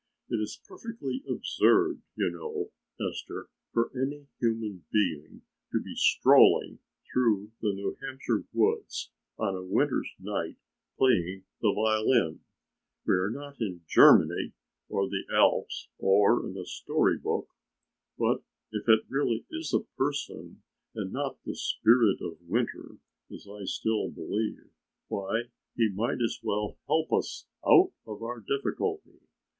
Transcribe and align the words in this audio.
"It 0.29 0.37
is 0.37 0.59
perfectly 0.67 1.21
absurd 1.29 2.01
you 2.15 2.31
know, 2.31 2.71
Esther, 3.07 3.49
for 3.71 3.91
any 3.95 4.25
human 4.39 4.83
being 4.91 5.43
to 5.71 5.79
be 5.79 5.93
strolling 5.93 6.79
through 7.13 7.51
the 7.61 7.71
New 7.71 7.95
Hampshire 8.01 8.43
woods 8.51 9.11
on 9.37 9.55
a 9.55 9.61
winter's 9.63 10.09
night 10.17 10.55
playing 10.97 11.43
the 11.61 11.71
violin. 11.73 12.39
We 13.05 13.13
are 13.13 13.29
not 13.29 13.61
in 13.61 13.81
Germany 13.87 14.53
or 14.89 15.07
the 15.07 15.21
Alps 15.35 15.89
or 15.99 16.47
in 16.49 16.57
a 16.57 16.65
story 16.65 17.19
book. 17.19 17.49
But 18.17 18.41
if 18.71 18.89
it 18.89 19.05
really 19.07 19.45
is 19.51 19.71
a 19.71 19.81
person 19.99 20.63
and 20.95 21.13
not 21.13 21.37
the 21.43 21.55
Spirit 21.55 22.21
of 22.23 22.41
Winter, 22.47 22.97
as 23.31 23.47
I 23.47 23.65
still 23.65 24.09
believe, 24.09 24.67
why 25.09 25.43
he 25.75 25.89
might 25.89 26.23
as 26.23 26.39
well 26.41 26.79
help 26.87 27.13
us 27.13 27.45
out 27.63 27.91
of 28.07 28.23
our 28.23 28.39
difficulty. 28.39 29.19